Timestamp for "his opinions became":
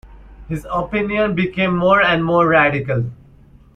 0.49-1.77